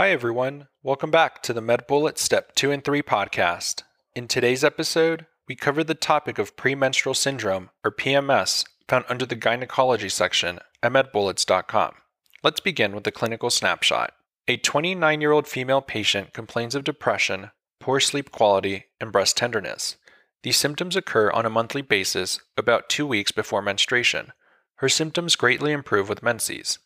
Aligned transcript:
Hi, 0.00 0.12
everyone. 0.12 0.66
Welcome 0.82 1.10
back 1.10 1.42
to 1.42 1.52
the 1.52 1.60
MedBullets 1.60 2.20
Step 2.20 2.54
2 2.54 2.70
and 2.70 2.82
3 2.82 3.02
podcast. 3.02 3.82
In 4.16 4.28
today's 4.28 4.64
episode, 4.64 5.26
we 5.46 5.54
cover 5.54 5.84
the 5.84 5.94
topic 5.94 6.38
of 6.38 6.56
premenstrual 6.56 7.12
syndrome, 7.12 7.68
or 7.84 7.90
PMS, 7.90 8.64
found 8.88 9.04
under 9.10 9.26
the 9.26 9.34
gynecology 9.34 10.08
section 10.08 10.58
at 10.82 10.92
medbullets.com. 10.92 11.96
Let's 12.42 12.60
begin 12.60 12.94
with 12.94 13.04
the 13.04 13.12
clinical 13.12 13.50
snapshot. 13.50 14.14
A 14.48 14.56
29 14.56 15.20
year 15.20 15.32
old 15.32 15.46
female 15.46 15.82
patient 15.82 16.32
complains 16.32 16.74
of 16.74 16.82
depression, 16.82 17.50
poor 17.78 18.00
sleep 18.00 18.30
quality, 18.30 18.86
and 19.02 19.12
breast 19.12 19.36
tenderness. 19.36 19.96
These 20.42 20.56
symptoms 20.56 20.96
occur 20.96 21.30
on 21.30 21.44
a 21.44 21.50
monthly 21.50 21.82
basis 21.82 22.40
about 22.56 22.88
two 22.88 23.06
weeks 23.06 23.32
before 23.32 23.60
menstruation. 23.60 24.32
Her 24.76 24.88
symptoms 24.88 25.36
greatly 25.36 25.72
improve 25.72 26.08
with 26.08 26.22
menses. 26.22 26.78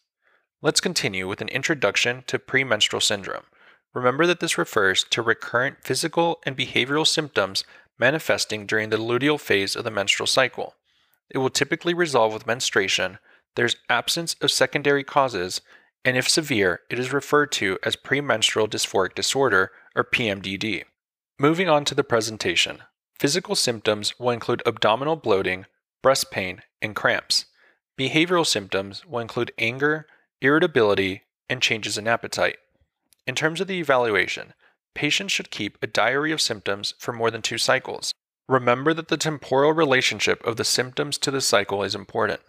Let's 0.65 0.81
continue 0.81 1.29
with 1.29 1.43
an 1.43 1.51
introduction 1.51 2.25
to 2.27 2.39
premenstrual 2.39 3.03
syndrome. 3.03 3.43
Remember 3.93 4.27
that 4.27 4.41
this 4.41 4.57
refers 4.57 5.05
to 5.11 5.21
recurrent 5.21 5.85
physical 5.85 6.41
and 6.47 6.57
behavioral 6.57 7.07
symptoms 7.07 7.65
manifesting 7.99 8.65
during 8.65 8.89
the 8.89 8.97
luteal 8.97 9.39
phase 9.39 9.77
of 9.77 9.85
the 9.85 9.91
menstrual 9.91 10.27
cycle. 10.27 10.75
It 11.29 11.37
will 11.37 11.51
typically 11.51 11.93
resolve 11.93 12.33
with 12.33 12.47
menstruation, 12.47 13.19
there's 13.57 13.77
absence 13.91 14.37
of 14.41 14.51
secondary 14.51 15.05
causes, 15.05 15.61
and 16.03 16.17
if 16.17 16.31
severe, 16.31 16.81
it 16.89 16.99
is 16.99 17.13
referred 17.13 17.53
to 17.53 17.79
as 17.83 17.95
premenstrual 17.95 18.67
dysphoric 18.67 19.15
disorder 19.15 19.71
or 19.95 20.03
PMDD. 20.03 20.85
Moving 21.39 21.69
on 21.69 21.85
to 21.85 21.95
the 21.95 22.03
presentation. 22.03 22.79
Physical 23.19 23.55
symptoms 23.55 24.19
will 24.19 24.31
include 24.31 24.63
abdominal 24.65 25.17
bloating, 25.17 25.67
breast 26.03 26.31
pain, 26.31 26.63
and 26.81 26.97
cramps. 26.97 27.45
Behavioral 28.01 28.47
symptoms 28.47 29.05
will 29.05 29.21
include 29.21 29.53
anger, 29.59 30.07
irritability, 30.45 31.23
and 31.49 31.63
changes 31.63 31.99
in 31.99 32.07
appetite. 32.07 32.59
In 33.27 33.35
terms 33.35 33.61
of 33.61 33.67
the 33.67 33.79
evaluation, 33.79 34.55
patients 34.95 35.33
should 35.33 35.51
keep 35.51 35.79
a 35.83 35.87
diary 35.87 36.33
of 36.33 36.41
symptoms 36.41 36.95
for 36.99 37.13
more 37.13 37.31
than 37.31 37.43
two 37.43 37.59
cycles. 37.59 38.13
Remember 38.49 38.93
that 38.93 39.09
the 39.09 39.17
temporal 39.17 39.73
relationship 39.73 40.45
of 40.47 40.57
the 40.57 40.65
symptoms 40.65 41.17
to 41.19 41.31
the 41.31 41.41
cycle 41.41 41.83
is 41.83 41.95
important. 41.95 42.41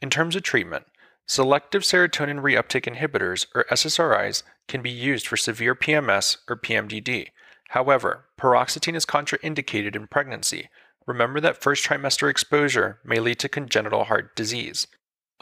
In 0.00 0.10
terms 0.10 0.36
of 0.36 0.42
treatment, 0.42 0.86
selective 1.26 1.82
serotonin 1.82 2.40
reuptake 2.40 2.92
inhibitors, 2.92 3.46
or 3.54 3.64
SSRIs, 3.70 4.42
can 4.68 4.82
be 4.82 4.90
used 4.90 5.26
for 5.26 5.36
severe 5.36 5.74
PMS 5.74 6.38
or 6.48 6.56
PMDD. 6.56 7.28
However, 7.70 8.26
paroxetine 8.38 8.94
is 8.94 9.06
contraindicated 9.06 9.96
in 9.96 10.06
pregnancy. 10.06 10.68
Remember 11.06 11.40
that 11.40 11.60
first 11.60 11.84
trimester 11.84 12.30
exposure 12.30 13.00
may 13.04 13.18
lead 13.18 13.38
to 13.40 13.48
congenital 13.48 14.04
heart 14.04 14.36
disease. 14.36 14.86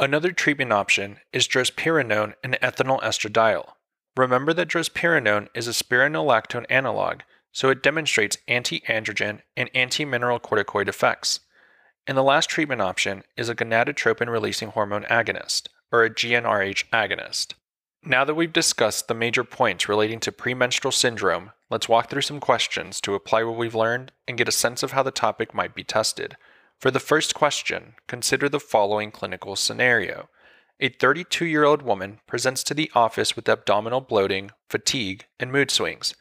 Another 0.00 0.32
treatment 0.32 0.72
option 0.72 1.18
is 1.30 1.46
drospirenone 1.46 2.32
and 2.42 2.54
ethinyl 2.62 3.02
estradiol. 3.02 3.72
Remember 4.16 4.54
that 4.54 4.68
drospirenone 4.68 5.48
is 5.54 5.68
a 5.68 5.72
spironolactone 5.72 6.64
analog, 6.70 7.20
so 7.52 7.68
it 7.68 7.82
demonstrates 7.82 8.38
anti-androgen 8.48 9.40
and 9.58 9.68
anti-mineralocorticoid 9.74 10.88
effects. 10.88 11.40
And 12.06 12.16
the 12.16 12.22
last 12.22 12.48
treatment 12.48 12.80
option 12.80 13.24
is 13.36 13.50
a 13.50 13.54
gonadotropin-releasing 13.54 14.70
hormone 14.70 15.04
agonist, 15.04 15.68
or 15.92 16.02
a 16.02 16.08
GnRH 16.08 16.84
agonist. 16.94 17.52
Now 18.02 18.24
that 18.24 18.34
we've 18.34 18.54
discussed 18.54 19.06
the 19.06 19.14
major 19.14 19.44
points 19.44 19.86
relating 19.86 20.18
to 20.20 20.32
premenstrual 20.32 20.92
syndrome, 20.92 21.50
let's 21.68 21.90
walk 21.90 22.08
through 22.08 22.22
some 22.22 22.40
questions 22.40 23.02
to 23.02 23.14
apply 23.14 23.42
what 23.42 23.58
we've 23.58 23.74
learned 23.74 24.12
and 24.26 24.38
get 24.38 24.48
a 24.48 24.52
sense 24.52 24.82
of 24.82 24.92
how 24.92 25.02
the 25.02 25.10
topic 25.10 25.52
might 25.52 25.74
be 25.74 25.84
tested. 25.84 26.38
For 26.80 26.90
the 26.90 26.98
first 26.98 27.34
question, 27.34 27.92
consider 28.06 28.48
the 28.48 28.58
following 28.58 29.10
clinical 29.10 29.54
scenario. 29.54 30.30
A 30.80 30.88
32 30.88 31.44
year 31.44 31.64
old 31.64 31.82
woman 31.82 32.20
presents 32.26 32.64
to 32.64 32.72
the 32.72 32.90
office 32.94 33.36
with 33.36 33.50
abdominal 33.50 34.00
bloating, 34.00 34.50
fatigue, 34.66 35.26
and 35.38 35.52
mood 35.52 35.70
swings. 35.70 36.14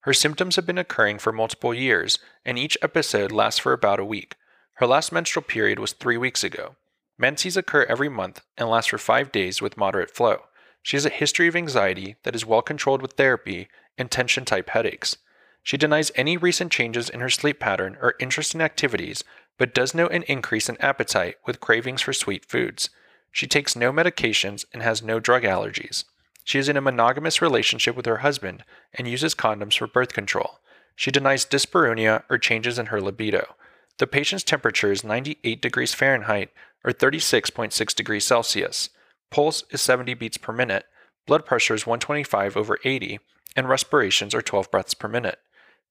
Her 0.00 0.14
symptoms 0.14 0.56
have 0.56 0.64
been 0.64 0.78
occurring 0.78 1.18
for 1.18 1.32
multiple 1.32 1.74
years, 1.74 2.18
and 2.46 2.58
each 2.58 2.78
episode 2.80 3.30
lasts 3.30 3.60
for 3.60 3.74
about 3.74 4.00
a 4.00 4.06
week. 4.06 4.36
Her 4.76 4.86
last 4.86 5.12
menstrual 5.12 5.42
period 5.42 5.78
was 5.78 5.92
three 5.92 6.16
weeks 6.16 6.42
ago. 6.42 6.76
Menses 7.18 7.58
occur 7.58 7.82
every 7.84 8.08
month 8.08 8.40
and 8.56 8.70
last 8.70 8.88
for 8.88 8.98
five 8.98 9.30
days 9.30 9.60
with 9.60 9.76
moderate 9.76 10.10
flow. 10.10 10.44
She 10.82 10.96
has 10.96 11.04
a 11.04 11.10
history 11.10 11.46
of 11.48 11.56
anxiety 11.56 12.16
that 12.22 12.34
is 12.34 12.46
well 12.46 12.62
controlled 12.62 13.02
with 13.02 13.14
therapy 13.14 13.68
and 13.98 14.10
tension 14.10 14.46
type 14.46 14.70
headaches. 14.70 15.18
She 15.66 15.76
denies 15.76 16.12
any 16.14 16.36
recent 16.36 16.70
changes 16.70 17.10
in 17.10 17.18
her 17.18 17.28
sleep 17.28 17.58
pattern 17.58 17.98
or 18.00 18.14
interest 18.20 18.54
in 18.54 18.60
activities, 18.60 19.24
but 19.58 19.74
does 19.74 19.94
note 19.94 20.12
an 20.12 20.22
increase 20.24 20.68
in 20.68 20.80
appetite 20.80 21.36
with 21.46 21.60
cravings 21.60 22.02
for 22.02 22.12
sweet 22.12 22.44
foods. 22.44 22.90
She 23.30 23.46
takes 23.46 23.76
no 23.76 23.92
medications 23.92 24.64
and 24.72 24.82
has 24.82 25.02
no 25.02 25.20
drug 25.20 25.42
allergies. 25.42 26.04
She 26.44 26.58
is 26.58 26.68
in 26.68 26.76
a 26.76 26.80
monogamous 26.80 27.42
relationship 27.42 27.96
with 27.96 28.06
her 28.06 28.18
husband 28.18 28.64
and 28.94 29.08
uses 29.08 29.34
condoms 29.34 29.76
for 29.76 29.86
birth 29.86 30.12
control. 30.12 30.60
She 30.94 31.10
denies 31.10 31.44
dyspareunia 31.44 32.22
or 32.30 32.38
changes 32.38 32.78
in 32.78 32.86
her 32.86 33.00
libido. 33.00 33.56
The 33.98 34.06
patient's 34.06 34.44
temperature 34.44 34.92
is 34.92 35.04
98 35.04 35.60
degrees 35.60 35.94
Fahrenheit 35.94 36.50
or 36.84 36.92
36.6 36.92 37.94
degrees 37.94 38.24
Celsius. 38.24 38.90
Pulse 39.30 39.64
is 39.70 39.80
70 39.80 40.14
beats 40.14 40.36
per 40.36 40.52
minute. 40.52 40.84
Blood 41.26 41.44
pressure 41.44 41.74
is 41.74 41.86
125 41.86 42.56
over 42.56 42.78
80, 42.84 43.18
and 43.56 43.68
respirations 43.68 44.34
are 44.34 44.42
12 44.42 44.70
breaths 44.70 44.94
per 44.94 45.08
minute. 45.08 45.40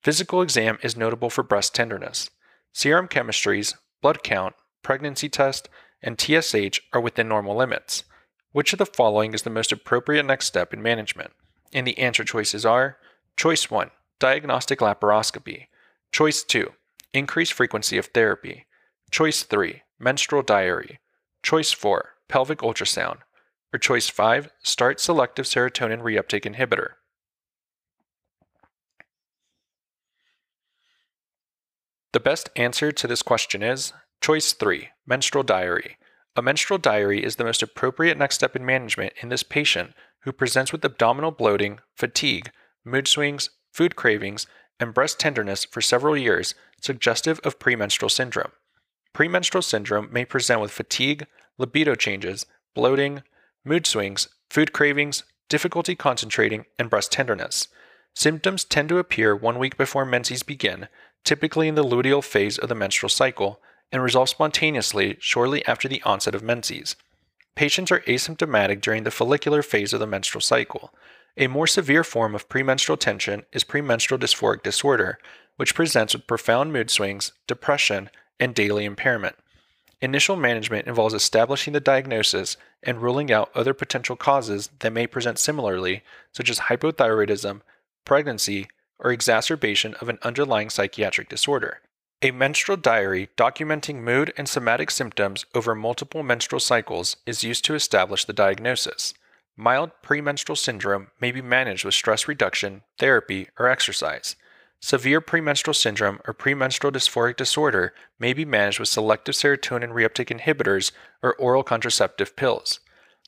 Physical 0.01 0.41
exam 0.41 0.77
is 0.81 0.95
notable 0.95 1.29
for 1.29 1.43
breast 1.43 1.75
tenderness. 1.75 2.29
Serum 2.75 3.07
chemistries, 3.07 3.73
blood 4.01 4.21
count, 4.21 4.53
pregnancy 4.83 5.29
test, 5.29 5.69
and 6.01 6.19
TSH 6.19 6.81
are 6.91 6.99
within 6.99 7.29
normal 7.29 7.55
limits. 7.55 8.03
Which 8.51 8.73
of 8.73 8.79
the 8.79 8.85
following 8.85 9.33
is 9.33 9.43
the 9.43 9.49
most 9.49 9.71
appropriate 9.71 10.25
next 10.25 10.47
step 10.47 10.73
in 10.73 10.81
management? 10.81 11.31
And 11.71 11.87
the 11.87 11.97
answer 11.97 12.25
choices 12.25 12.65
are 12.65 12.97
Choice 13.37 13.71
1 13.71 13.91
Diagnostic 14.19 14.79
laparoscopy. 14.79 15.67
Choice 16.11 16.43
2 16.43 16.69
Increased 17.13 17.53
frequency 17.53 17.97
of 17.97 18.07
therapy. 18.07 18.65
Choice 19.09 19.43
3 19.43 19.81
Menstrual 19.97 20.41
diary. 20.41 20.99
Choice 21.43 21.71
4 21.71 22.09
Pelvic 22.27 22.59
ultrasound. 22.59 23.19
Or 23.73 23.79
choice 23.79 24.09
5 24.09 24.49
Start 24.61 24.99
selective 24.99 25.45
serotonin 25.45 26.01
reuptake 26.01 26.43
inhibitor. 26.43 26.95
The 32.15 32.21
best 32.21 32.49
answer 32.55 32.93
to 32.93 33.07
this 33.07 33.21
question 33.21 33.61
is 33.61 33.91
choice 34.21 34.53
3 34.53 34.87
menstrual 35.05 35.43
diary. 35.43 35.97
A 36.37 36.41
menstrual 36.41 36.77
diary 36.77 37.21
is 37.21 37.35
the 37.35 37.43
most 37.43 37.61
appropriate 37.61 38.17
next 38.17 38.35
step 38.35 38.55
in 38.55 38.65
management 38.65 39.11
in 39.21 39.27
this 39.27 39.43
patient 39.43 39.91
who 40.21 40.31
presents 40.31 40.71
with 40.71 40.85
abdominal 40.85 41.31
bloating, 41.31 41.79
fatigue, 41.93 42.51
mood 42.85 43.09
swings, 43.09 43.49
food 43.73 43.97
cravings, 43.97 44.47
and 44.79 44.93
breast 44.93 45.19
tenderness 45.19 45.65
for 45.65 45.81
several 45.81 46.15
years, 46.15 46.55
suggestive 46.79 47.41
of 47.43 47.59
premenstrual 47.59 48.07
syndrome. 48.07 48.53
Premenstrual 49.11 49.61
syndrome 49.61 50.07
may 50.09 50.23
present 50.23 50.61
with 50.61 50.71
fatigue, 50.71 51.27
libido 51.57 51.95
changes, 51.95 52.45
bloating, 52.73 53.23
mood 53.65 53.85
swings, 53.85 54.29
food 54.49 54.71
cravings, 54.71 55.25
difficulty 55.49 55.95
concentrating, 55.95 56.63
and 56.79 56.89
breast 56.89 57.11
tenderness. 57.11 57.67
Symptoms 58.15 58.63
tend 58.63 58.87
to 58.87 58.99
appear 58.99 59.35
one 59.35 59.59
week 59.59 59.75
before 59.75 60.05
menses 60.05 60.43
begin, 60.43 60.87
typically 61.25 61.67
in 61.67 61.75
the 61.75 61.83
luteal 61.83 62.23
phase 62.23 62.57
of 62.57 62.69
the 62.69 62.75
menstrual 62.75 63.09
cycle, 63.09 63.59
and 63.91 64.01
resolve 64.01 64.29
spontaneously 64.29 65.17
shortly 65.19 65.65
after 65.65 65.87
the 65.87 66.01
onset 66.03 66.35
of 66.35 66.43
menses. 66.43 66.95
Patients 67.55 67.91
are 67.91 68.01
asymptomatic 68.01 68.81
during 68.81 69.03
the 69.03 69.11
follicular 69.11 69.61
phase 69.61 69.93
of 69.93 69.99
the 69.99 70.07
menstrual 70.07 70.41
cycle. 70.41 70.93
A 71.37 71.47
more 71.47 71.67
severe 71.67 72.03
form 72.03 72.35
of 72.35 72.49
premenstrual 72.49 72.97
tension 72.97 73.43
is 73.51 73.63
premenstrual 73.63 74.19
dysphoric 74.19 74.63
disorder, 74.63 75.17
which 75.57 75.75
presents 75.75 76.13
with 76.13 76.27
profound 76.27 76.73
mood 76.73 76.89
swings, 76.89 77.31
depression, 77.47 78.09
and 78.39 78.53
daily 78.53 78.85
impairment. 78.85 79.35
Initial 80.01 80.35
management 80.35 80.87
involves 80.87 81.13
establishing 81.13 81.73
the 81.73 81.79
diagnosis 81.79 82.57
and 82.83 83.01
ruling 83.01 83.31
out 83.31 83.51
other 83.55 83.73
potential 83.73 84.15
causes 84.15 84.69
that 84.79 84.93
may 84.93 85.07
present 85.07 85.39
similarly, 85.39 86.03
such 86.33 86.49
as 86.49 86.59
hypothyroidism, 86.59 87.61
pregnancy, 88.03 88.67
or 88.99 89.11
exacerbation 89.11 89.93
of 89.95 90.09
an 90.09 90.19
underlying 90.23 90.69
psychiatric 90.69 91.29
disorder. 91.29 91.81
A 92.21 92.31
menstrual 92.31 92.77
diary 92.77 93.29
documenting 93.37 94.01
mood 94.01 94.33
and 94.37 94.47
somatic 94.47 94.89
symptoms 94.89 95.45
over 95.53 95.75
multiple 95.75 96.23
menstrual 96.23 96.59
cycles 96.59 97.17
is 97.25 97.43
used 97.43 97.65
to 97.65 97.75
establish 97.75 98.25
the 98.25 98.33
diagnosis. 98.33 99.13
Mild 99.57 99.91
premenstrual 100.01 100.55
syndrome 100.55 101.07
may 101.19 101.31
be 101.31 101.41
managed 101.41 101.85
with 101.85 101.93
stress 101.93 102.27
reduction, 102.27 102.81
therapy, 102.97 103.49
or 103.59 103.69
exercise. 103.69 104.35
Severe 104.79 105.21
premenstrual 105.21 105.73
syndrome 105.73 106.19
or 106.27 106.33
premenstrual 106.33 106.91
dysphoric 106.91 107.37
disorder 107.37 107.93
may 108.19 108.33
be 108.33 108.45
managed 108.45 108.79
with 108.79 108.89
selective 108.89 109.35
serotonin 109.35 109.91
reuptake 109.91 110.35
inhibitors 110.35 110.91
or 111.21 111.35
oral 111.35 111.63
contraceptive 111.63 112.35
pills. 112.35 112.79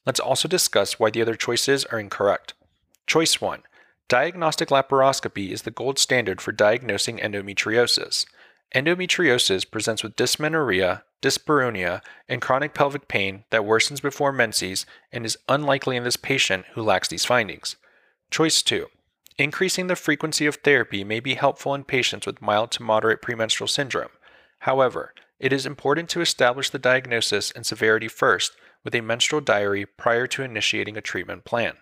Let's 0.05 0.19
also 0.19 0.47
discuss 0.47 0.99
why 0.99 1.09
the 1.09 1.21
other 1.21 1.35
choices 1.35 1.85
are 1.85 1.99
incorrect. 1.99 2.53
Choice 3.05 3.41
1 3.41 3.63
Diagnostic 4.09 4.69
laparoscopy 4.69 5.51
is 5.51 5.63
the 5.63 5.71
gold 5.71 5.99
standard 5.99 6.39
for 6.39 6.53
diagnosing 6.53 7.17
endometriosis. 7.17 8.25
Endometriosis 8.73 9.69
presents 9.69 10.01
with 10.01 10.15
dysmenorrhea, 10.15 11.03
dyspareunia, 11.21 12.01
and 12.29 12.41
chronic 12.41 12.73
pelvic 12.73 13.09
pain 13.09 13.43
that 13.49 13.63
worsens 13.63 14.01
before 14.01 14.31
menses 14.31 14.85
and 15.11 15.25
is 15.25 15.37
unlikely 15.49 15.97
in 15.97 16.05
this 16.05 16.15
patient 16.15 16.65
who 16.73 16.81
lacks 16.81 17.09
these 17.09 17.25
findings. 17.25 17.75
Choice 18.31 18.61
2. 18.61 18.87
Increasing 19.37 19.87
the 19.87 19.95
frequency 19.97 20.45
of 20.45 20.55
therapy 20.55 21.03
may 21.03 21.19
be 21.19 21.33
helpful 21.33 21.73
in 21.73 21.83
patients 21.83 22.25
with 22.25 22.41
mild 22.41 22.71
to 22.71 22.83
moderate 22.83 23.21
premenstrual 23.21 23.67
syndrome. 23.67 24.11
However, 24.59 25.13
it 25.37 25.51
is 25.51 25.65
important 25.65 26.07
to 26.09 26.21
establish 26.21 26.69
the 26.69 26.79
diagnosis 26.79 27.51
and 27.51 27.65
severity 27.65 28.07
first 28.07 28.53
with 28.85 28.95
a 28.95 29.01
menstrual 29.01 29.41
diary 29.41 29.85
prior 29.85 30.27
to 30.27 30.43
initiating 30.43 30.95
a 30.95 31.01
treatment 31.01 31.43
plan. 31.43 31.73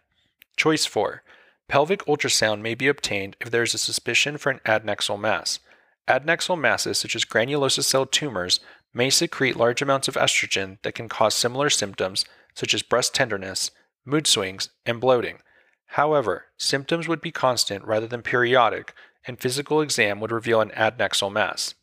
Choice 0.58 0.88
4. 0.88 1.22
Pelvic 1.68 2.06
ultrasound 2.06 2.62
may 2.62 2.76
be 2.76 2.88
obtained 2.88 3.36
if 3.42 3.50
there 3.50 3.64
is 3.64 3.74
a 3.74 3.80
suspicion 3.80 4.38
for 4.38 4.52
an 4.52 4.60
adnexal 4.66 5.20
mass. 5.20 5.60
Adnexal 6.08 6.60
masses, 6.60 7.00
such 7.00 7.16
as 7.16 7.26
granulosa 7.26 7.84
cell 7.84 8.06
tumors, 8.06 8.60
may 8.94 9.10
secrete 9.10 9.58
large 9.58 9.82
amounts 9.82 10.08
of 10.08 10.16
estrogen 10.16 10.78
that 10.84 10.96
can 10.96 11.10
cause 11.10 11.34
similar 11.34 11.70
symptoms, 11.70 12.24
such 12.54 12.74
as 12.74 12.84
breast 12.84 13.14
tenderness, 13.14 13.72
mood 14.06 14.28
swings, 14.28 14.70
and 14.86 15.02
bloating. 15.02 15.40
However, 15.88 16.46
symptoms 16.58 17.08
would 17.08 17.22
be 17.22 17.32
constant 17.32 17.84
rather 17.84 18.08
than 18.08 18.22
periodic, 18.22 18.94
and 19.28 19.40
physical 19.40 19.82
exam 19.82 20.20
would 20.20 20.32
reveal 20.32 20.62
an 20.62 20.70
adnexal 20.70 21.32
mass. 21.32 21.74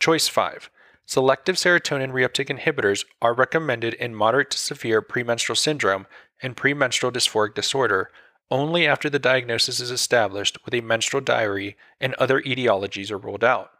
Choice 0.00 0.28
5. 0.28 0.70
Selective 1.06 1.56
serotonin 1.56 2.12
reuptake 2.12 2.56
inhibitors 2.56 3.04
are 3.22 3.34
recommended 3.34 3.94
in 3.94 4.14
moderate 4.14 4.50
to 4.50 4.58
severe 4.58 5.00
premenstrual 5.02 5.56
syndrome 5.56 6.06
and 6.42 6.56
premenstrual 6.56 7.12
dysphoric 7.12 7.54
disorder 7.54 8.10
only 8.50 8.86
after 8.86 9.08
the 9.08 9.18
diagnosis 9.18 9.80
is 9.80 9.90
established 9.90 10.58
with 10.64 10.74
a 10.74 10.80
menstrual 10.80 11.20
diary 11.20 11.76
and 12.00 12.14
other 12.14 12.40
etiologies 12.42 13.10
are 13.10 13.18
ruled 13.18 13.44
out. 13.44 13.70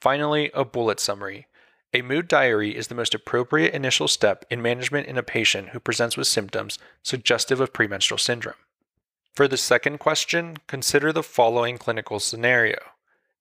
Finally, 0.00 0.50
a 0.54 0.64
bullet 0.64 1.00
summary. 1.00 1.46
A 1.92 2.02
mood 2.02 2.28
diary 2.28 2.76
is 2.76 2.88
the 2.88 2.94
most 2.94 3.14
appropriate 3.14 3.72
initial 3.72 4.08
step 4.08 4.44
in 4.50 4.60
management 4.60 5.06
in 5.06 5.16
a 5.16 5.22
patient 5.22 5.70
who 5.70 5.80
presents 5.80 6.16
with 6.16 6.26
symptoms 6.26 6.78
suggestive 7.02 7.60
of 7.60 7.72
premenstrual 7.72 8.18
syndrome. 8.18 8.56
For 9.34 9.48
the 9.48 9.56
second 9.56 9.98
question, 9.98 10.58
consider 10.66 11.12
the 11.12 11.22
following 11.22 11.78
clinical 11.78 12.20
scenario. 12.20 12.78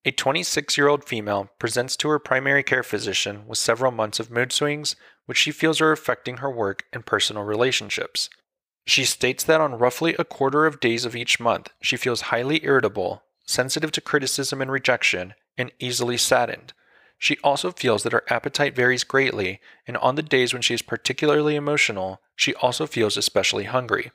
A 0.05 0.11
26 0.11 0.77
year 0.77 0.87
old 0.87 1.05
female 1.05 1.49
presents 1.59 1.95
to 1.97 2.09
her 2.09 2.19
primary 2.19 2.63
care 2.63 2.83
physician 2.83 3.47
with 3.47 3.57
several 3.57 3.91
months 3.91 4.19
of 4.19 4.31
mood 4.31 4.51
swings, 4.51 4.95
which 5.25 5.37
she 5.37 5.51
feels 5.51 5.79
are 5.79 5.91
affecting 5.91 6.37
her 6.37 6.51
work 6.51 6.83
and 6.91 7.05
personal 7.05 7.43
relationships. 7.43 8.29
She 8.85 9.05
states 9.05 9.43
that 9.45 9.61
on 9.61 9.77
roughly 9.77 10.15
a 10.19 10.25
quarter 10.25 10.65
of 10.65 10.79
days 10.79 11.05
of 11.05 11.15
each 11.15 11.39
month, 11.39 11.69
she 11.81 11.97
feels 11.97 12.21
highly 12.21 12.63
irritable, 12.65 13.23
sensitive 13.45 13.91
to 13.93 14.01
criticism 14.01 14.61
and 14.61 14.71
rejection, 14.71 15.33
and 15.57 15.71
easily 15.79 16.17
saddened. 16.17 16.73
She 17.17 17.37
also 17.43 17.71
feels 17.71 18.03
that 18.03 18.11
her 18.11 18.23
appetite 18.29 18.75
varies 18.75 19.05
greatly, 19.05 19.61
and 19.87 19.95
on 19.97 20.15
the 20.15 20.21
days 20.21 20.51
when 20.51 20.61
she 20.61 20.73
is 20.73 20.81
particularly 20.81 21.55
emotional, 21.55 22.19
she 22.35 22.53
also 22.55 22.85
feels 22.85 23.15
especially 23.15 23.63
hungry. 23.63 24.11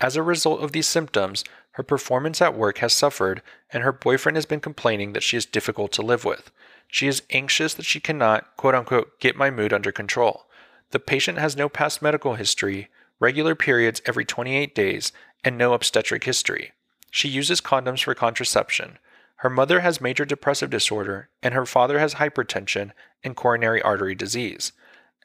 As 0.00 0.16
a 0.16 0.22
result 0.22 0.62
of 0.62 0.72
these 0.72 0.86
symptoms, 0.86 1.42
her 1.72 1.82
performance 1.82 2.40
at 2.40 2.56
work 2.56 2.78
has 2.78 2.92
suffered, 2.92 3.42
and 3.72 3.82
her 3.82 3.90
boyfriend 3.90 4.36
has 4.36 4.46
been 4.46 4.60
complaining 4.60 5.12
that 5.12 5.24
she 5.24 5.36
is 5.36 5.46
difficult 5.46 5.90
to 5.92 6.02
live 6.02 6.24
with. 6.24 6.52
She 6.86 7.08
is 7.08 7.22
anxious 7.30 7.74
that 7.74 7.86
she 7.86 7.98
cannot, 7.98 8.56
quote 8.56 8.76
unquote, 8.76 9.18
get 9.18 9.34
my 9.34 9.50
mood 9.50 9.72
under 9.72 9.90
control. 9.90 10.46
The 10.90 11.00
patient 11.00 11.38
has 11.38 11.56
no 11.56 11.68
past 11.68 12.02
medical 12.02 12.34
history, 12.34 12.88
regular 13.20 13.54
periods 13.54 14.02
every 14.06 14.24
28 14.24 14.74
days, 14.74 15.12
and 15.44 15.58
no 15.58 15.72
obstetric 15.74 16.24
history. 16.24 16.72
She 17.10 17.28
uses 17.28 17.60
condoms 17.60 18.02
for 18.02 18.14
contraception. 18.14 18.98
Her 19.36 19.50
mother 19.50 19.80
has 19.80 20.00
major 20.00 20.24
depressive 20.24 20.70
disorder, 20.70 21.28
and 21.42 21.54
her 21.54 21.66
father 21.66 21.98
has 21.98 22.14
hypertension 22.14 22.92
and 23.22 23.36
coronary 23.36 23.82
artery 23.82 24.14
disease. 24.14 24.72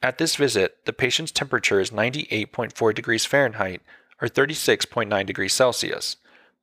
At 0.02 0.18
this 0.18 0.36
visit, 0.36 0.84
the 0.86 0.92
patient's 0.92 1.32
temperature 1.32 1.80
is 1.80 1.90
98.4 1.90 2.94
degrees 2.94 3.24
Fahrenheit 3.24 3.82
or 4.20 4.28
36.9 4.28 5.26
degrees 5.26 5.52
Celsius. 5.52 6.16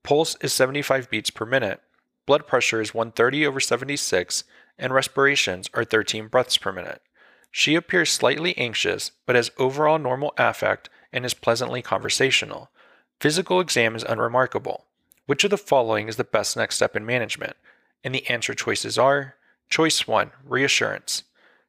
Pulse 0.04 0.36
is 0.42 0.54
75 0.54 1.10
beats 1.10 1.30
per 1.30 1.46
minute. 1.46 1.82
Blood 2.26 2.48
pressure 2.48 2.82
is 2.82 2.94
130 2.94 3.46
over 3.46 3.60
76, 3.60 4.44
and 4.78 4.94
respirations 4.94 5.70
are 5.74 5.84
13 5.84 6.28
breaths 6.28 6.58
per 6.58 6.72
minute. 6.72 7.02
She 7.52 7.76
appears 7.76 8.12
slightly 8.12 8.58
anxious, 8.58 9.12
but 9.26 9.36
has 9.36 9.52
overall 9.58 9.98
normal 9.98 10.34
affect 10.38 10.90
and 11.12 11.26
is 11.26 11.34
pleasantly 11.34 11.82
conversational. 11.82 12.70
Physical 13.20 13.60
exam 13.60 13.96
is 13.96 14.04
unremarkable. 14.04 14.86
Which 15.26 15.44
of 15.44 15.50
the 15.50 15.58
following 15.58 16.08
is 16.08 16.16
the 16.16 16.24
best 16.24 16.56
next 16.56 16.76
step 16.76 16.96
in 16.96 17.06
management? 17.06 17.56
And 18.04 18.14
the 18.14 18.28
answer 18.30 18.54
choices 18.54 18.98
are 18.98 19.36
Choice 19.70 20.08
1, 20.08 20.32
reassurance. 20.46 21.24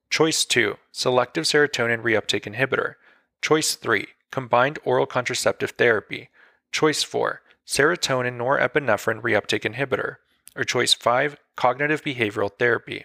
Choice 0.09 0.45
2, 0.45 0.77
selective 0.93 1.45
serotonin 1.45 2.03
reuptake 2.03 2.53
inhibitor. 2.53 2.95
Choice 3.43 3.75
3, 3.75 4.07
combined 4.31 4.79
oral 4.85 5.07
contraceptive 5.07 5.73
therapy. 5.73 6.29
Choice 6.71 7.03
4, 7.03 7.43
serotonin 7.67 8.39
norepinephrine 8.39 9.21
reuptake 9.21 9.71
inhibitor. 9.71 10.17
Or 10.55 10.65
choice 10.65 10.95
5, 10.95 11.37
cognitive 11.57 12.05
behavioral 12.05 12.51
therapy. 12.57 13.05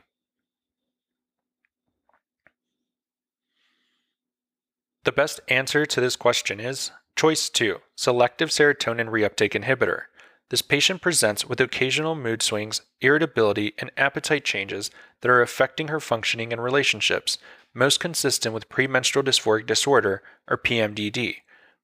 The 5.04 5.12
best 5.12 5.42
answer 5.50 5.86
to 5.86 6.00
this 6.00 6.16
question 6.16 6.62
is 6.62 6.92
choice 7.18 7.50
2, 7.50 7.80
selective 7.94 8.50
serotonin 8.50 9.10
reuptake 9.10 9.52
inhibitor. 9.52 10.04
This 10.50 10.62
patient 10.62 11.02
presents 11.02 11.46
with 11.46 11.60
occasional 11.60 12.16
mood 12.16 12.42
swings, 12.42 12.84
irritability, 13.02 13.74
and 13.80 13.92
appetite 13.98 14.46
changes 14.46 14.92
that 15.20 15.30
are 15.30 15.42
affecting 15.42 15.90
her 15.90 16.00
functioning 16.00 16.54
and 16.54 16.64
relationships, 16.64 17.38
most 17.74 18.00
consistent 18.00 18.54
with 18.54 18.70
premenstrual 18.70 19.26
dysphoric 19.26 19.66
disorder, 19.66 20.24
or 20.48 20.58
PMDD. 20.58 21.38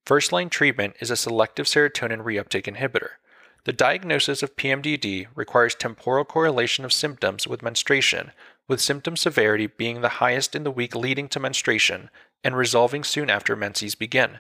First 0.05 0.31
line 0.31 0.49
treatment 0.49 0.95
is 1.01 1.11
a 1.11 1.17
selective 1.17 1.65
serotonin 1.65 2.23
reuptake 2.23 2.73
inhibitor. 2.73 3.09
The 3.65 3.73
diagnosis 3.73 4.41
of 4.41 4.55
PMDD 4.55 5.27
requires 5.35 5.75
temporal 5.75 6.23
correlation 6.23 6.85
of 6.85 6.93
symptoms 6.93 7.47
with 7.47 7.61
menstruation, 7.61 8.31
with 8.69 8.79
symptom 8.79 9.17
severity 9.17 9.67
being 9.67 9.99
the 9.99 10.19
highest 10.23 10.55
in 10.55 10.63
the 10.63 10.71
week 10.71 10.95
leading 10.95 11.27
to 11.29 11.39
menstruation 11.39 12.09
and 12.43 12.55
resolving 12.55 13.03
soon 13.03 13.29
after 13.29 13.55
menses 13.55 13.95
begin. 13.95 14.39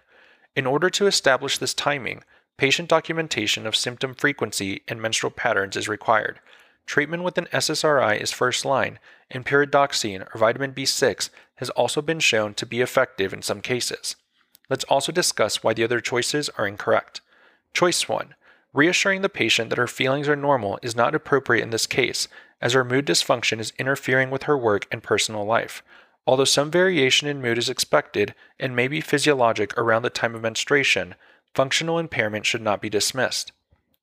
In 0.55 0.65
order 0.65 0.89
to 0.89 1.07
establish 1.07 1.57
this 1.57 1.73
timing, 1.73 2.23
patient 2.57 2.89
documentation 2.89 3.65
of 3.65 3.75
symptom 3.75 4.13
frequency 4.13 4.81
and 4.87 5.01
menstrual 5.01 5.31
patterns 5.31 5.77
is 5.77 5.87
required. 5.87 6.39
Treatment 6.85 7.23
with 7.23 7.37
an 7.37 7.47
SSRI 7.53 8.19
is 8.19 8.31
first 8.31 8.65
line, 8.65 8.99
and 9.29 9.45
pyridoxine 9.45 10.27
or 10.33 10.39
vitamin 10.39 10.73
B6 10.73 11.29
has 11.55 11.69
also 11.71 12.01
been 12.01 12.19
shown 12.19 12.53
to 12.55 12.65
be 12.65 12.81
effective 12.81 13.31
in 13.31 13.41
some 13.41 13.61
cases. 13.61 14.15
Let's 14.69 14.85
also 14.85 15.11
discuss 15.11 15.63
why 15.63 15.73
the 15.73 15.83
other 15.83 16.01
choices 16.01 16.49
are 16.57 16.67
incorrect. 16.67 17.21
Choice 17.73 18.09
1 18.09 18.33
Reassuring 18.73 19.21
the 19.21 19.29
patient 19.29 19.69
that 19.69 19.79
her 19.79 19.87
feelings 19.87 20.27
are 20.27 20.35
normal 20.35 20.79
is 20.81 20.95
not 20.95 21.15
appropriate 21.15 21.63
in 21.63 21.71
this 21.71 21.87
case, 21.87 22.27
as 22.61 22.73
her 22.73 22.83
mood 22.83 23.05
dysfunction 23.05 23.59
is 23.59 23.73
interfering 23.79 24.29
with 24.29 24.43
her 24.43 24.57
work 24.57 24.87
and 24.91 25.01
personal 25.01 25.45
life. 25.45 25.81
Although 26.29 26.45
some 26.45 26.69
variation 26.69 27.27
in 27.27 27.41
mood 27.41 27.57
is 27.57 27.69
expected 27.69 28.35
and 28.59 28.75
may 28.75 28.87
be 28.87 29.01
physiologic 29.01 29.75
around 29.75 30.03
the 30.03 30.11
time 30.11 30.35
of 30.35 30.43
menstruation, 30.43 31.15
functional 31.55 31.97
impairment 31.97 32.45
should 32.45 32.61
not 32.61 32.83
be 32.83 32.87
dismissed. 32.87 33.51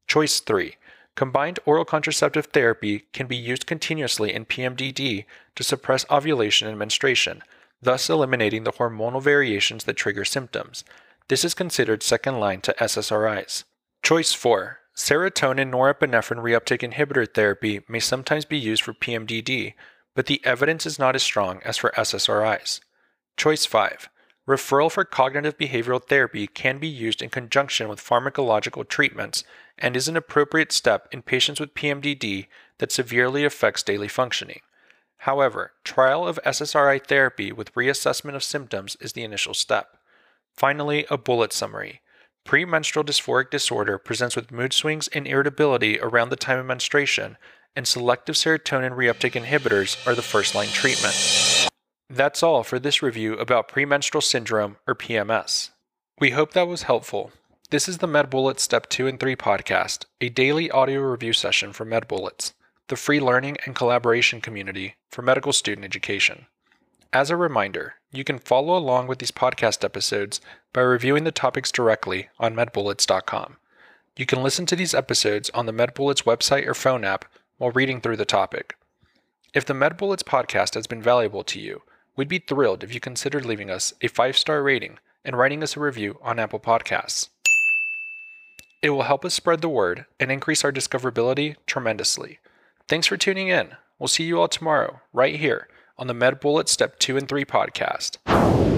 Choice 0.08 0.40
3. 0.40 0.74
Combined 1.14 1.60
oral 1.64 1.84
contraceptive 1.84 2.46
therapy 2.46 3.04
can 3.12 3.28
be 3.28 3.36
used 3.36 3.68
continuously 3.68 4.34
in 4.34 4.44
PMDD 4.44 5.24
to 5.54 5.62
suppress 5.62 6.04
ovulation 6.10 6.66
and 6.66 6.76
menstruation, 6.76 7.44
thus 7.80 8.10
eliminating 8.10 8.64
the 8.64 8.72
hormonal 8.72 9.22
variations 9.22 9.84
that 9.84 9.94
trigger 9.94 10.24
symptoms. 10.24 10.82
This 11.28 11.44
is 11.44 11.54
considered 11.54 12.02
second 12.02 12.40
line 12.40 12.60
to 12.62 12.74
SSRIs. 12.80 13.62
Choice 14.02 14.32
4. 14.32 14.80
Serotonin 14.96 15.70
norepinephrine 15.70 16.42
reuptake 16.42 16.92
inhibitor 16.92 17.32
therapy 17.32 17.82
may 17.86 18.00
sometimes 18.00 18.44
be 18.44 18.58
used 18.58 18.82
for 18.82 18.94
PMDD, 18.94 19.74
but 20.16 20.26
the 20.26 20.40
evidence 20.44 20.86
is 20.86 20.98
not 20.98 21.14
as 21.14 21.22
strong 21.22 21.60
as 21.62 21.76
for 21.76 21.90
SSRIs. 21.90 22.80
Choice 23.36 23.66
5. 23.66 24.08
Referral 24.48 24.90
for 24.90 25.04
cognitive 25.04 25.58
behavioral 25.58 26.02
therapy 26.02 26.46
can 26.46 26.78
be 26.78 26.88
used 26.88 27.20
in 27.20 27.28
conjunction 27.28 27.88
with 27.88 28.02
pharmacological 28.02 28.88
treatments 28.88 29.44
and 29.78 29.94
is 29.94 30.08
an 30.08 30.16
appropriate 30.16 30.72
step 30.72 31.06
in 31.12 31.20
patients 31.20 31.60
with 31.60 31.74
PMDD 31.74 32.46
that 32.78 32.90
severely 32.90 33.44
affects 33.44 33.82
daily 33.82 34.08
functioning. 34.08 34.60
However, 35.18 35.72
trial 35.84 36.26
of 36.26 36.40
SSRI 36.46 37.06
therapy 37.06 37.52
with 37.52 37.74
reassessment 37.74 38.34
of 38.34 38.42
symptoms 38.42 38.96
is 39.00 39.12
the 39.12 39.24
initial 39.24 39.52
step. 39.52 39.98
Finally, 40.54 41.04
a 41.10 41.18
bullet 41.18 41.52
summary. 41.52 42.00
Premenstrual 42.44 43.04
dysphoric 43.04 43.50
disorder 43.50 43.98
presents 43.98 44.36
with 44.36 44.52
mood 44.52 44.72
swings 44.72 45.08
and 45.08 45.26
irritability 45.26 46.00
around 46.00 46.30
the 46.30 46.36
time 46.36 46.58
of 46.58 46.66
menstruation 46.66 47.36
and 47.76 47.86
selective 47.86 48.34
serotonin 48.34 48.96
reuptake 48.96 49.40
inhibitors 49.40 50.04
are 50.06 50.14
the 50.14 50.22
first 50.22 50.54
line 50.54 50.68
treatment. 50.68 51.14
That's 52.08 52.42
all 52.42 52.62
for 52.62 52.78
this 52.78 53.02
review 53.02 53.34
about 53.34 53.68
premenstrual 53.68 54.22
syndrome 54.22 54.76
or 54.86 54.94
PMS. 54.94 55.70
We 56.18 56.30
hope 56.30 56.52
that 56.52 56.66
was 56.66 56.84
helpful. 56.84 57.32
This 57.70 57.88
is 57.88 57.98
the 57.98 58.06
MedBullets 58.06 58.60
Step 58.60 58.88
2 58.88 59.06
and 59.06 59.20
3 59.20 59.36
podcast, 59.36 60.04
a 60.20 60.28
daily 60.28 60.70
audio 60.70 61.00
review 61.00 61.32
session 61.32 61.72
for 61.72 61.84
MedBullets, 61.84 62.52
the 62.88 62.96
free 62.96 63.20
learning 63.20 63.58
and 63.66 63.74
collaboration 63.74 64.40
community 64.40 64.94
for 65.10 65.22
medical 65.22 65.52
student 65.52 65.84
education. 65.84 66.46
As 67.12 67.28
a 67.28 67.36
reminder, 67.36 67.94
you 68.12 68.24
can 68.24 68.38
follow 68.38 68.76
along 68.76 69.08
with 69.08 69.18
these 69.18 69.30
podcast 69.30 69.84
episodes 69.84 70.40
by 70.72 70.80
reviewing 70.80 71.24
the 71.24 71.32
topics 71.32 71.72
directly 71.72 72.28
on 72.38 72.54
medbullets.com. 72.54 73.56
You 74.16 74.26
can 74.26 74.42
listen 74.42 74.64
to 74.66 74.76
these 74.76 74.94
episodes 74.94 75.50
on 75.50 75.66
the 75.66 75.72
MedBullets 75.72 76.22
website 76.22 76.66
or 76.66 76.74
phone 76.74 77.04
app 77.04 77.24
while 77.58 77.70
reading 77.70 78.00
through 78.00 78.16
the 78.16 78.24
topic. 78.24 78.76
If 79.54 79.64
the 79.64 79.74
MedBullets 79.74 80.22
podcast 80.22 80.74
has 80.74 80.86
been 80.86 81.02
valuable 81.02 81.44
to 81.44 81.60
you, 81.60 81.82
we'd 82.16 82.28
be 82.28 82.38
thrilled 82.38 82.84
if 82.84 82.92
you 82.92 83.00
considered 83.00 83.46
leaving 83.46 83.70
us 83.70 83.94
a 84.02 84.08
five 84.08 84.36
star 84.36 84.62
rating 84.62 84.98
and 85.24 85.36
writing 85.36 85.62
us 85.62 85.76
a 85.76 85.80
review 85.80 86.18
on 86.22 86.38
Apple 86.38 86.60
Podcasts. 86.60 87.28
It 88.82 88.90
will 88.90 89.02
help 89.02 89.24
us 89.24 89.34
spread 89.34 89.62
the 89.62 89.68
word 89.68 90.06
and 90.20 90.30
increase 90.30 90.64
our 90.64 90.72
discoverability 90.72 91.56
tremendously. 91.66 92.38
Thanks 92.88 93.06
for 93.06 93.16
tuning 93.16 93.48
in. 93.48 93.70
We'll 93.98 94.08
see 94.08 94.24
you 94.24 94.40
all 94.40 94.48
tomorrow, 94.48 95.00
right 95.12 95.36
here 95.36 95.68
on 95.98 96.06
the 96.06 96.14
MedBullets 96.14 96.68
Step 96.68 96.98
2 96.98 97.16
and 97.16 97.28
3 97.28 97.44
podcast. 97.44 98.75